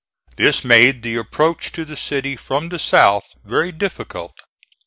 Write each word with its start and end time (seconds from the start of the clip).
This 0.35 0.63
made 0.63 1.03
the 1.03 1.15
approach 1.17 1.71
to 1.73 1.85
the 1.85 1.95
city 1.95 2.35
from 2.35 2.69
the 2.69 2.79
south 2.79 3.35
very 3.45 3.71
difficult. 3.71 4.33